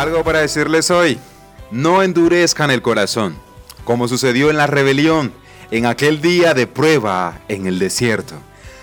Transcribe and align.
Algo 0.00 0.24
para 0.24 0.40
decirles 0.40 0.90
hoy. 0.90 1.18
No 1.70 2.02
endurezcan 2.02 2.70
el 2.70 2.80
corazón, 2.80 3.36
como 3.84 4.08
sucedió 4.08 4.48
en 4.48 4.56
la 4.56 4.66
rebelión, 4.66 5.30
en 5.70 5.84
aquel 5.84 6.22
día 6.22 6.54
de 6.54 6.66
prueba 6.66 7.42
en 7.48 7.66
el 7.66 7.78
desierto. 7.78 8.34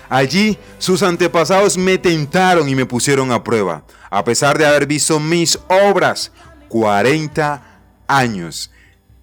Allí 0.08 0.58
sus 0.78 1.02
antepasados 1.02 1.76
me 1.76 1.98
tentaron 1.98 2.68
y 2.68 2.76
me 2.76 2.86
pusieron 2.86 3.32
a 3.32 3.42
prueba, 3.42 3.82
a 4.10 4.22
pesar 4.22 4.58
de 4.58 4.66
haber 4.66 4.86
visto 4.86 5.18
mis 5.18 5.58
obras 5.68 6.30
40 6.68 7.62
años. 8.06 8.70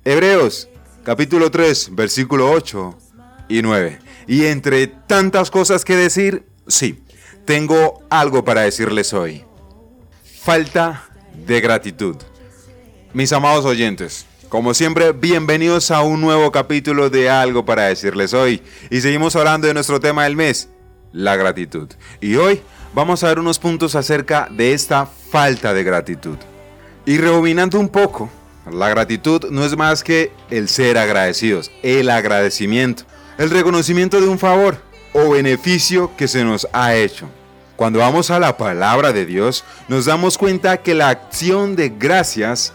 Hebreos 0.04 0.68
capítulo 1.06 1.50
3, 1.50 1.96
versículo 1.96 2.52
8 2.52 2.98
y 3.48 3.62
9. 3.62 4.00
Y 4.28 4.48
entre 4.48 4.88
tantas 4.88 5.50
cosas 5.50 5.86
que 5.86 5.96
decir, 5.96 6.46
sí, 6.68 7.02
tengo 7.46 8.04
algo 8.10 8.44
para 8.44 8.64
decirles 8.64 9.14
hoy. 9.14 9.46
Falta 10.44 11.06
de 11.46 11.62
gratitud. 11.62 12.16
Mis 13.14 13.32
amados 13.32 13.66
oyentes, 13.66 14.26
como 14.50 14.74
siempre, 14.74 15.12
bienvenidos 15.12 15.92
a 15.92 16.02
un 16.02 16.22
nuevo 16.22 16.52
capítulo 16.52 17.10
de 17.10 17.30
Algo 17.30 17.66
para 17.66 17.84
decirles 17.84 18.34
hoy. 18.34 18.62
Y 18.90 19.02
seguimos 19.02 19.36
hablando 19.36 19.68
de 19.68 19.74
nuestro 19.74 20.00
tema 20.00 20.24
del 20.24 20.36
mes, 20.36 20.70
la 21.12 21.36
gratitud. 21.36 21.90
Y 22.22 22.36
hoy 22.36 22.62
vamos 22.94 23.24
a 23.24 23.28
ver 23.28 23.40
unos 23.40 23.60
puntos 23.60 23.96
acerca 23.96 24.48
de 24.52 24.74
esta 24.74 25.06
falta 25.06 25.74
de 25.74 25.84
gratitud. 25.84 26.38
Y 27.06 27.18
rebobinando 27.18 27.80
un 27.80 27.90
poco, 27.90 28.30
la 28.72 28.90
gratitud 28.90 29.50
no 29.52 29.66
es 29.66 29.76
más 29.76 30.04
que 30.04 30.32
el 30.50 30.70
ser 30.70 30.98
agradecidos, 30.98 31.72
el 31.84 32.10
agradecimiento, 32.10 33.04
el 33.38 33.50
reconocimiento 33.50 34.22
de 34.22 34.28
un 34.28 34.40
favor 34.40 34.78
o 35.14 35.32
beneficio 35.32 36.12
que 36.18 36.28
se 36.28 36.44
nos 36.44 36.68
ha 36.74 36.96
hecho. 36.96 37.30
Cuando 37.76 38.00
vamos 38.00 38.32
a 38.32 38.40
la 38.40 38.56
palabra 38.56 39.12
de 39.12 39.26
Dios, 39.26 39.66
nos 39.90 40.06
damos 40.06 40.38
cuenta 40.38 40.78
que 40.78 40.94
la 40.94 41.10
acción 41.10 41.76
de 41.76 41.90
gracias 41.90 42.74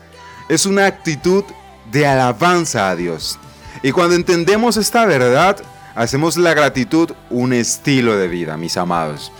es 0.49 0.67
una 0.67 0.87
actitud 0.87 1.45
de 1.91 2.07
alabanza 2.07 2.91
a 2.91 2.97
Dios. 2.97 3.39
Y 3.83 3.93
cuando 3.93 4.15
entendemos 4.15 4.77
esta 4.77 5.07
verdad, 5.07 5.57
hacemos 5.95 6.37
la 6.37 6.53
gratitud 6.53 7.13
un 7.31 7.55
estilo 7.55 8.17
de 8.17 8.29
vida, 8.29 8.59
mis 8.59 8.77
amados. 8.77 9.33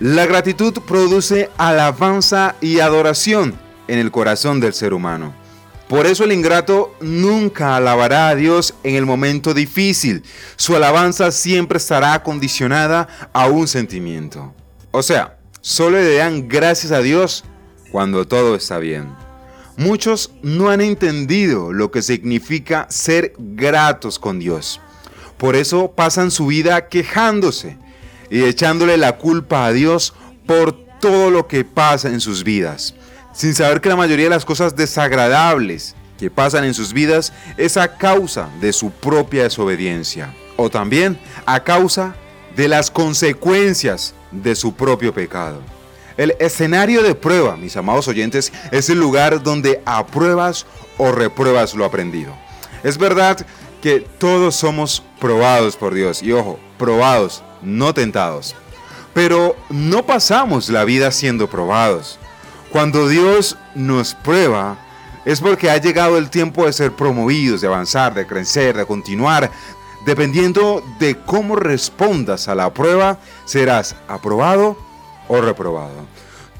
La 0.00 0.26
gratitud 0.26 0.72
produce 0.86 1.50
alabanza 1.56 2.56
y 2.60 2.80
adoración 2.80 3.54
en 3.86 4.00
el 4.00 4.10
corazón 4.10 4.58
del 4.58 4.74
ser 4.74 4.92
humano. 4.92 5.32
Por 5.88 6.06
eso 6.06 6.24
el 6.24 6.32
ingrato 6.32 6.96
nunca 7.00 7.76
alabará 7.76 8.28
a 8.28 8.34
Dios 8.34 8.74
en 8.82 8.96
el 8.96 9.06
momento 9.06 9.54
difícil. 9.54 10.24
Su 10.56 10.74
alabanza 10.74 11.30
siempre 11.30 11.76
estará 11.76 12.20
condicionada 12.24 13.30
a 13.32 13.46
un 13.46 13.68
sentimiento. 13.68 14.52
O 14.96 15.02
sea, 15.02 15.38
solo 15.60 15.98
le 15.98 16.18
dan 16.18 16.48
gracias 16.48 16.92
a 16.92 17.00
Dios 17.00 17.42
cuando 17.90 18.28
todo 18.28 18.54
está 18.54 18.78
bien. 18.78 19.12
Muchos 19.76 20.30
no 20.40 20.68
han 20.68 20.80
entendido 20.80 21.72
lo 21.72 21.90
que 21.90 22.00
significa 22.00 22.86
ser 22.90 23.34
gratos 23.36 24.20
con 24.20 24.38
Dios. 24.38 24.80
Por 25.36 25.56
eso 25.56 25.90
pasan 25.96 26.30
su 26.30 26.46
vida 26.46 26.86
quejándose 26.86 27.76
y 28.30 28.44
echándole 28.44 28.96
la 28.96 29.18
culpa 29.18 29.66
a 29.66 29.72
Dios 29.72 30.14
por 30.46 30.72
todo 31.00 31.28
lo 31.28 31.48
que 31.48 31.64
pasa 31.64 32.10
en 32.10 32.20
sus 32.20 32.44
vidas, 32.44 32.94
sin 33.32 33.52
saber 33.52 33.80
que 33.80 33.88
la 33.88 33.96
mayoría 33.96 34.26
de 34.26 34.30
las 34.30 34.44
cosas 34.44 34.76
desagradables 34.76 35.96
que 36.20 36.30
pasan 36.30 36.62
en 36.62 36.72
sus 36.72 36.92
vidas 36.92 37.32
es 37.56 37.76
a 37.76 37.96
causa 37.96 38.48
de 38.60 38.72
su 38.72 38.92
propia 38.92 39.42
desobediencia 39.42 40.32
o 40.56 40.70
también 40.70 41.18
a 41.46 41.64
causa 41.64 42.14
de 42.56 42.68
las 42.68 42.90
consecuencias 42.90 44.14
de 44.30 44.54
su 44.54 44.74
propio 44.74 45.12
pecado. 45.12 45.60
El 46.16 46.36
escenario 46.38 47.02
de 47.02 47.14
prueba, 47.14 47.56
mis 47.56 47.76
amados 47.76 48.06
oyentes, 48.06 48.52
es 48.70 48.88
el 48.88 48.98
lugar 48.98 49.42
donde 49.42 49.82
apruebas 49.84 50.66
o 50.96 51.10
repruebas 51.10 51.74
lo 51.74 51.84
aprendido. 51.84 52.32
Es 52.84 52.98
verdad 52.98 53.44
que 53.82 54.00
todos 54.00 54.54
somos 54.54 55.02
probados 55.20 55.76
por 55.76 55.92
Dios, 55.92 56.22
y 56.22 56.32
ojo, 56.32 56.58
probados, 56.78 57.42
no 57.62 57.92
tentados. 57.94 58.54
Pero 59.12 59.56
no 59.68 60.06
pasamos 60.06 60.68
la 60.68 60.84
vida 60.84 61.10
siendo 61.10 61.48
probados. 61.48 62.18
Cuando 62.70 63.08
Dios 63.08 63.56
nos 63.74 64.14
prueba, 64.14 64.78
es 65.24 65.40
porque 65.40 65.70
ha 65.70 65.78
llegado 65.78 66.18
el 66.18 66.30
tiempo 66.30 66.66
de 66.66 66.72
ser 66.72 66.92
promovidos, 66.92 67.60
de 67.60 67.66
avanzar, 67.66 68.14
de 68.14 68.26
crecer, 68.26 68.76
de 68.76 68.86
continuar. 68.86 69.50
Dependiendo 70.06 70.82
de 70.98 71.16
cómo 71.16 71.56
respondas 71.56 72.48
a 72.48 72.54
la 72.54 72.72
prueba, 72.74 73.18
serás 73.46 73.96
aprobado 74.06 74.76
o 75.28 75.40
reprobado. 75.40 76.06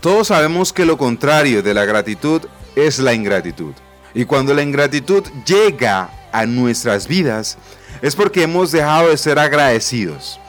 Todos 0.01 0.29
sabemos 0.29 0.73
que 0.73 0.87
lo 0.87 0.97
contrario 0.97 1.63
de 1.63 1.75
la 1.75 1.85
gratitud 1.85 2.43
es 2.75 2.99
la 2.99 3.13
ingratitud. 3.13 3.75
Y 4.15 4.25
cuando 4.25 4.55
la 4.55 4.63
ingratitud 4.63 5.25
llega 5.45 6.11
a 6.33 6.47
nuestras 6.47 7.07
vidas 7.07 7.59
es 8.01 8.17
porque 8.17 8.43
hemos 8.43 8.73
dejado 8.73 9.09
de 9.09 9.17
ser 9.17 9.39
agradecidos. 9.39 10.41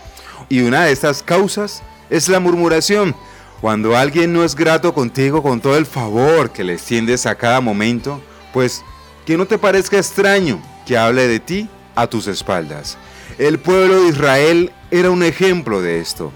Y 0.50 0.62
una 0.62 0.86
de 0.86 0.92
estas 0.92 1.22
causas 1.24 1.84
es 2.10 2.30
la 2.30 2.40
murmuración. 2.40 3.16
Cuando 3.62 3.96
alguien 3.98 4.32
no 4.32 4.44
es 4.44 4.56
grato 4.56 4.94
contigo 4.94 5.42
con 5.42 5.60
todo 5.60 5.78
el 5.78 5.86
favor 5.86 6.52
que 6.52 6.64
le 6.64 6.74
extiendes 6.74 7.26
a 7.26 7.36
cada 7.36 7.62
momento, 7.62 8.22
pues 8.54 8.84
que 9.26 9.38
no 9.38 9.46
te 9.46 9.58
parezca 9.58 9.98
extraño 9.98 10.62
que 10.86 10.98
hable 10.98 11.28
de 11.28 11.40
ti 11.40 11.70
a 11.96 12.08
tus 12.08 12.28
espaldas. 12.28 12.98
El 13.38 13.60
pueblo 13.60 14.04
de 14.04 14.10
Israel 14.10 14.72
era 14.92 15.10
un 15.10 15.24
ejemplo 15.24 15.82
de 15.82 16.00
esto. 16.00 16.32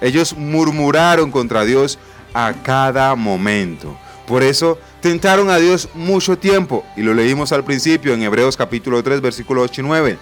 Ellos 0.00 0.36
murmuraron 0.36 1.30
contra 1.30 1.64
Dios 1.64 1.98
a 2.34 2.52
cada 2.62 3.14
momento. 3.14 3.96
Por 4.26 4.42
eso 4.42 4.78
tentaron 5.00 5.50
a 5.50 5.58
Dios 5.58 5.88
mucho 5.94 6.38
tiempo 6.38 6.84
y 6.96 7.02
lo 7.02 7.14
leímos 7.14 7.52
al 7.52 7.64
principio 7.64 8.14
en 8.14 8.22
Hebreos 8.22 8.56
capítulo 8.56 9.02
3 9.02 9.20
versículo 9.20 9.62
8 9.62 9.80
y 9.80 9.84
9. 9.84 10.18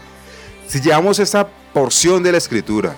Si 0.67 0.81
llevamos 0.81 1.19
esta 1.19 1.47
porción 1.73 2.23
de 2.23 2.33
la 2.33 2.39
escritura 2.39 2.97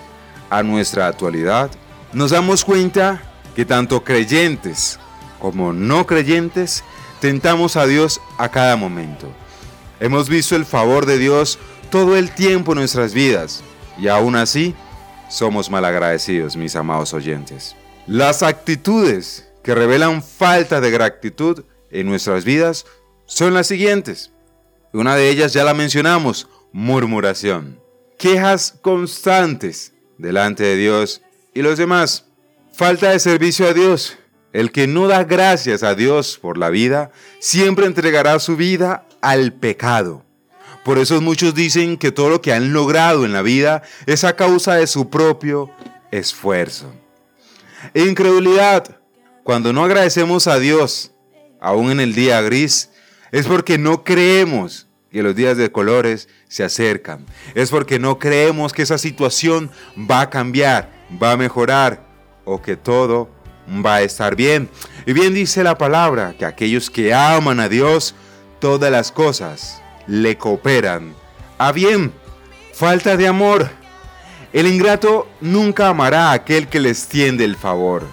a 0.49 0.63
nuestra 0.63 1.07
actualidad, 1.07 1.71
nos 2.13 2.31
damos 2.31 2.65
cuenta 2.65 3.23
que 3.55 3.65
tanto 3.65 4.03
creyentes 4.05 4.99
como 5.39 5.73
no 5.73 6.07
creyentes 6.07 6.85
tentamos 7.21 7.77
a 7.77 7.87
Dios 7.87 8.21
a 8.39 8.49
cada 8.49 8.77
momento. 8.77 9.29
Hemos 10.01 10.29
visto 10.29 10.57
el 10.57 10.65
favor 10.65 11.07
de 11.07 11.19
Dios 11.19 11.59
todo 11.93 12.17
el 12.17 12.31
tiempo 12.31 12.73
en 12.73 12.79
nuestras 12.79 13.13
vidas 13.13 13.63
y 13.99 14.09
aún 14.09 14.35
así 14.35 14.75
somos 15.29 15.71
malagradecidos, 15.71 16.57
mis 16.57 16.75
amados 16.75 17.13
oyentes. 17.13 17.77
Las 18.07 18.43
actitudes 18.43 19.47
que 19.63 19.75
revelan 19.75 20.23
falta 20.23 20.81
de 20.81 20.91
gratitud 20.91 21.65
en 21.91 22.07
nuestras 22.07 22.47
vidas 22.47 22.87
son 23.27 23.53
las 23.53 23.67
siguientes. 23.67 24.33
Una 24.95 25.17
de 25.17 25.29
ellas 25.29 25.53
ya 25.53 25.65
la 25.65 25.75
mencionamos, 25.75 26.49
murmuración. 26.73 27.79
Quejas 28.19 28.75
constantes 28.81 29.93
delante 30.17 30.65
de 30.65 30.77
Dios 30.77 31.21
y 31.53 31.61
los 31.61 31.77
demás. 31.77 32.25
Falta 32.73 33.11
de 33.11 33.19
servicio 33.19 33.69
a 33.69 33.75
Dios. 33.75 34.17
El 34.55 34.73
que 34.73 34.87
no 34.87 35.09
da 35.09 35.25
gracias 35.25 35.83
a 35.83 35.95
Dios 35.95 36.39
por 36.41 36.57
la 36.57 36.71
vida, 36.71 37.11
siempre 37.39 37.85
entregará 37.85 38.39
su 38.39 38.57
vida 38.57 39.07
al 39.21 39.53
pecado. 39.53 40.25
Por 40.85 40.99
eso 40.99 41.21
muchos 41.21 41.55
dicen 41.55 41.97
que 41.97 42.11
todo 42.11 42.29
lo 42.29 42.43
que 42.43 42.53
han 42.53 42.73
logrado 42.73 43.25
en 43.25 43.33
la 43.33 43.43
vida 43.43 43.83
es 44.07 44.25
a 44.25 44.35
causa 44.35 44.75
de 44.75 44.89
su 44.89 45.11
propio 45.11 45.71
esfuerzo. 46.11 46.93
Incredulidad. 47.95 48.99
Cuando 49.45 49.73
no 49.73 49.85
agradecemos 49.85 50.47
a 50.47 50.59
Dios, 50.59 51.13
aún 51.61 51.91
en 51.91 52.01
el 52.01 52.15
día 52.15 52.41
gris, 52.43 52.91
es 53.31 53.47
porque 53.47 53.79
no 53.79 54.03
creemos 54.03 54.89
que 55.11 55.23
los 55.23 55.37
días 55.37 55.57
de 55.57 55.71
colores 55.71 56.29
se 56.49 56.65
acercan. 56.65 57.27
Es 57.55 57.71
porque 57.71 57.99
no 57.99 58.19
creemos 58.19 58.73
que 58.73 58.83
esa 58.83 58.99
situación 58.99 59.71
va 59.99 60.23
a 60.23 60.31
cambiar, 60.31 60.91
va 61.23 61.33
a 61.33 61.37
mejorar 61.37 62.05
o 62.45 62.61
que 62.61 62.77
todo 62.77 63.29
va 63.85 63.97
a 63.97 64.03
estar 64.03 64.35
bien. 64.37 64.69
Y 65.07 65.13
bien 65.13 65.35
dice 65.35 65.63
la 65.63 65.79
palabra 65.79 66.35
que 66.39 66.45
aquellos 66.45 66.91
que 66.91 67.15
aman 67.15 67.61
a 67.61 67.69
Dios, 67.69 68.15
todas 68.61 68.91
las 68.91 69.13
cosas 69.13 69.82
le 70.07 70.37
cooperan 70.37 71.15
a 71.59 71.71
bien. 71.73 72.13
Falta 72.75 73.17
de 73.17 73.29
amor. 73.29 73.71
El 74.53 74.67
ingrato 74.67 75.29
nunca 75.41 75.89
amará 75.89 76.31
a 76.31 76.33
aquel 76.33 76.69
que 76.69 76.81
le 76.81 76.91
extiende 76.91 77.45
el 77.45 77.57
favor. 77.57 78.05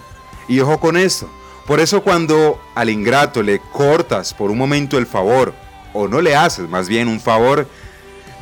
Y 0.48 0.60
ojo 0.60 0.78
con 0.78 0.96
esto. 0.96 1.28
Por 1.66 1.80
eso 1.80 2.02
cuando 2.02 2.60
al 2.74 2.90
ingrato 2.90 3.42
le 3.42 3.60
cortas 3.72 4.32
por 4.34 4.50
un 4.50 4.58
momento 4.58 4.98
el 4.98 5.06
favor, 5.06 5.52
o 5.92 6.08
no 6.08 6.20
le 6.20 6.36
haces 6.36 6.68
más 6.68 6.88
bien 6.88 7.08
un 7.08 7.20
favor, 7.20 7.66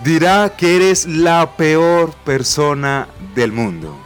dirá 0.05 0.55
que 0.57 0.77
eres 0.77 1.07
la 1.07 1.57
peor 1.57 2.13
persona 2.25 3.09
del 3.35 3.53
mundo. 3.53 3.97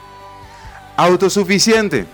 Autosuficiente. 0.97 2.07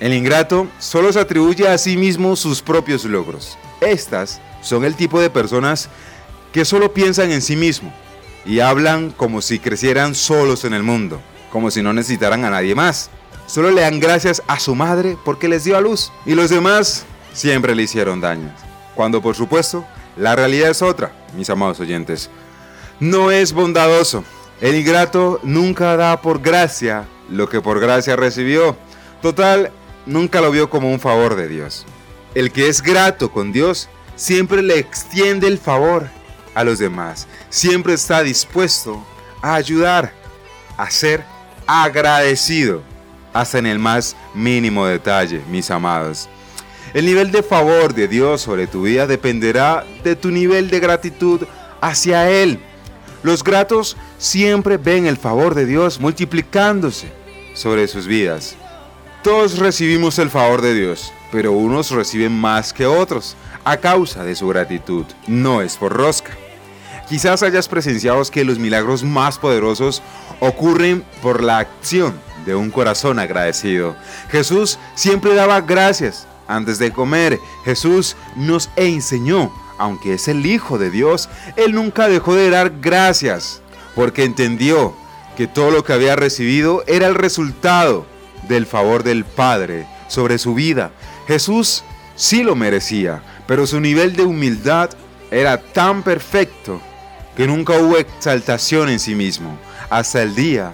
El 0.00 0.14
ingrato 0.14 0.68
solo 0.78 1.12
se 1.12 1.20
atribuye 1.20 1.66
a 1.66 1.78
sí 1.78 1.96
mismo 1.96 2.36
sus 2.36 2.62
propios 2.62 3.04
logros. 3.04 3.58
Estas 3.80 4.40
son 4.60 4.84
el 4.84 4.94
tipo 4.94 5.20
de 5.20 5.30
personas 5.30 5.88
que 6.58 6.64
solo 6.64 6.92
piensan 6.92 7.30
en 7.30 7.40
sí 7.40 7.54
mismo 7.54 7.92
y 8.44 8.58
hablan 8.58 9.12
como 9.12 9.42
si 9.42 9.60
crecieran 9.60 10.16
solos 10.16 10.64
en 10.64 10.74
el 10.74 10.82
mundo, 10.82 11.20
como 11.52 11.70
si 11.70 11.84
no 11.84 11.92
necesitaran 11.92 12.44
a 12.44 12.50
nadie 12.50 12.74
más. 12.74 13.10
Solo 13.46 13.70
le 13.70 13.82
dan 13.82 14.00
gracias 14.00 14.42
a 14.48 14.58
su 14.58 14.74
madre 14.74 15.16
porque 15.24 15.46
les 15.46 15.62
dio 15.62 15.76
a 15.76 15.80
luz. 15.80 16.10
Y 16.26 16.34
los 16.34 16.50
demás 16.50 17.06
siempre 17.32 17.76
le 17.76 17.84
hicieron 17.84 18.20
daño. 18.20 18.52
Cuando 18.96 19.22
por 19.22 19.36
supuesto, 19.36 19.84
la 20.16 20.34
realidad 20.34 20.70
es 20.70 20.82
otra, 20.82 21.12
mis 21.36 21.48
amados 21.48 21.78
oyentes. 21.78 22.28
No 22.98 23.30
es 23.30 23.52
bondadoso. 23.52 24.24
El 24.60 24.74
ingrato 24.74 25.38
nunca 25.44 25.96
da 25.96 26.20
por 26.20 26.42
gracia 26.42 27.06
lo 27.30 27.48
que 27.48 27.60
por 27.60 27.78
gracia 27.78 28.16
recibió. 28.16 28.76
Total, 29.22 29.70
nunca 30.06 30.40
lo 30.40 30.50
vio 30.50 30.68
como 30.68 30.90
un 30.90 30.98
favor 30.98 31.36
de 31.36 31.46
Dios. 31.46 31.86
El 32.34 32.50
que 32.50 32.66
es 32.66 32.82
grato 32.82 33.30
con 33.30 33.52
Dios 33.52 33.88
siempre 34.16 34.60
le 34.60 34.80
extiende 34.80 35.46
el 35.46 35.58
favor 35.58 36.17
a 36.58 36.64
los 36.64 36.80
demás. 36.80 37.28
Siempre 37.50 37.94
está 37.94 38.20
dispuesto 38.24 39.00
a 39.40 39.54
ayudar, 39.54 40.12
a 40.76 40.90
ser 40.90 41.24
agradecido, 41.68 42.82
hasta 43.32 43.58
en 43.58 43.66
el 43.66 43.78
más 43.78 44.16
mínimo 44.34 44.84
detalle, 44.84 45.40
mis 45.48 45.70
amados. 45.70 46.28
El 46.94 47.06
nivel 47.06 47.30
de 47.30 47.44
favor 47.44 47.94
de 47.94 48.08
Dios 48.08 48.40
sobre 48.40 48.66
tu 48.66 48.82
vida 48.82 49.06
dependerá 49.06 49.86
de 50.02 50.16
tu 50.16 50.32
nivel 50.32 50.68
de 50.68 50.80
gratitud 50.80 51.42
hacia 51.80 52.28
Él. 52.28 52.58
Los 53.22 53.44
gratos 53.44 53.96
siempre 54.18 54.78
ven 54.78 55.06
el 55.06 55.16
favor 55.16 55.54
de 55.54 55.64
Dios 55.64 56.00
multiplicándose 56.00 57.06
sobre 57.54 57.86
sus 57.86 58.08
vidas. 58.08 58.56
Todos 59.22 59.58
recibimos 59.58 60.18
el 60.18 60.28
favor 60.28 60.60
de 60.60 60.74
Dios, 60.74 61.12
pero 61.30 61.52
unos 61.52 61.92
reciben 61.92 62.32
más 62.32 62.72
que 62.72 62.86
otros 62.86 63.36
a 63.64 63.76
causa 63.76 64.24
de 64.24 64.34
su 64.34 64.48
gratitud. 64.48 65.04
No 65.28 65.62
es 65.62 65.76
por 65.76 65.92
rosca. 65.92 66.36
Quizás 67.08 67.42
hayas 67.42 67.68
presenciado 67.68 68.22
que 68.30 68.44
los 68.44 68.58
milagros 68.58 69.02
más 69.02 69.38
poderosos 69.38 70.02
ocurren 70.40 71.04
por 71.22 71.42
la 71.42 71.58
acción 71.58 72.20
de 72.44 72.54
un 72.54 72.70
corazón 72.70 73.18
agradecido. 73.18 73.96
Jesús 74.30 74.78
siempre 74.94 75.34
daba 75.34 75.62
gracias 75.62 76.26
antes 76.46 76.78
de 76.78 76.92
comer. 76.92 77.40
Jesús 77.64 78.14
nos 78.36 78.68
enseñó, 78.76 79.50
aunque 79.78 80.14
es 80.14 80.28
el 80.28 80.44
Hijo 80.44 80.76
de 80.76 80.90
Dios, 80.90 81.30
Él 81.56 81.74
nunca 81.74 82.08
dejó 82.08 82.34
de 82.34 82.50
dar 82.50 82.72
gracias, 82.80 83.62
porque 83.94 84.24
entendió 84.24 84.94
que 85.36 85.46
todo 85.46 85.70
lo 85.70 85.84
que 85.84 85.94
había 85.94 86.14
recibido 86.14 86.84
era 86.86 87.06
el 87.06 87.14
resultado 87.14 88.04
del 88.48 88.66
favor 88.66 89.02
del 89.02 89.24
Padre 89.24 89.86
sobre 90.08 90.38
su 90.38 90.54
vida. 90.54 90.90
Jesús 91.26 91.84
sí 92.16 92.42
lo 92.42 92.54
merecía, 92.54 93.22
pero 93.46 93.66
su 93.66 93.80
nivel 93.80 94.14
de 94.14 94.24
humildad 94.24 94.90
era 95.30 95.58
tan 95.58 96.02
perfecto 96.02 96.80
que 97.38 97.46
nunca 97.46 97.74
hubo 97.74 97.96
exaltación 97.96 98.88
en 98.88 98.98
sí 98.98 99.14
mismo, 99.14 99.56
hasta 99.90 100.20
el 100.24 100.34
día 100.34 100.72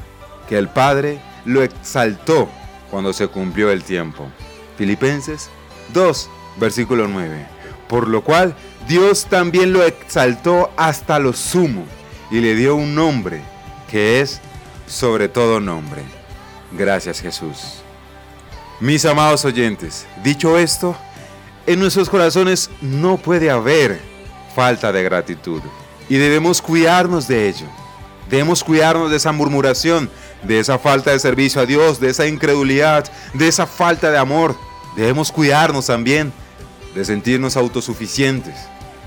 que 0.48 0.56
el 0.56 0.70
Padre 0.70 1.20
lo 1.44 1.62
exaltó 1.62 2.48
cuando 2.90 3.12
se 3.12 3.28
cumplió 3.28 3.70
el 3.70 3.84
tiempo. 3.84 4.30
Filipenses 4.78 5.50
2, 5.92 6.30
versículo 6.56 7.06
9. 7.06 7.46
Por 7.86 8.08
lo 8.08 8.24
cual 8.24 8.54
Dios 8.88 9.26
también 9.26 9.74
lo 9.74 9.84
exaltó 9.84 10.70
hasta 10.78 11.18
lo 11.18 11.34
sumo 11.34 11.84
y 12.30 12.40
le 12.40 12.54
dio 12.54 12.76
un 12.76 12.94
nombre 12.94 13.42
que 13.90 14.22
es 14.22 14.40
sobre 14.86 15.28
todo 15.28 15.60
nombre. 15.60 16.00
Gracias 16.72 17.20
Jesús. 17.20 17.82
Mis 18.80 19.04
amados 19.04 19.44
oyentes, 19.44 20.06
dicho 20.22 20.56
esto, 20.56 20.96
en 21.66 21.78
nuestros 21.78 22.08
corazones 22.08 22.70
no 22.80 23.18
puede 23.18 23.50
haber 23.50 24.00
falta 24.54 24.92
de 24.92 25.02
gratitud 25.02 25.60
y 26.08 26.16
debemos 26.16 26.60
cuidarnos 26.60 27.28
de 27.28 27.48
ello. 27.48 27.66
Debemos 28.28 28.64
cuidarnos 28.64 29.10
de 29.10 29.16
esa 29.16 29.32
murmuración, 29.32 30.10
de 30.42 30.58
esa 30.58 30.78
falta 30.78 31.10
de 31.10 31.18
servicio 31.18 31.60
a 31.60 31.66
Dios, 31.66 32.00
de 32.00 32.10
esa 32.10 32.26
incredulidad, 32.26 33.10
de 33.34 33.48
esa 33.48 33.66
falta 33.66 34.10
de 34.10 34.18
amor. 34.18 34.56
Debemos 34.96 35.30
cuidarnos 35.30 35.86
también 35.86 36.32
de 36.94 37.04
sentirnos 37.04 37.56
autosuficientes 37.56 38.54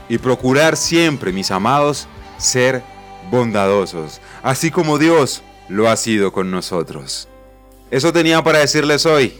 y 0.10 0.18
procurar 0.18 0.78
siempre, 0.78 1.32
mis 1.32 1.52
amados, 1.52 2.08
ser 2.38 2.84
bondadosos, 3.32 4.22
así 4.44 4.72
como 4.72 4.98
Dios 4.98 5.44
lo 5.68 5.90
ha 5.90 5.98
sido 5.98 6.32
con 6.32 6.52
nosotros. 6.52 7.28
Eso 7.92 8.14
tenía 8.14 8.44
para 8.44 8.60
decirles 8.60 9.06
hoy. 9.06 9.34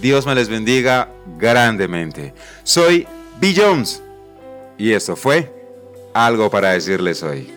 Dios 0.00 0.26
me 0.26 0.34
les 0.34 0.48
bendiga 0.48 1.10
grandemente. 1.38 2.34
Soy 2.62 3.06
Bill 3.40 3.58
Jones 3.58 4.02
y 4.76 4.92
esto 4.92 5.16
fue 5.16 5.55
algo 6.16 6.50
para 6.50 6.70
decirles 6.70 7.22
hoy. 7.22 7.55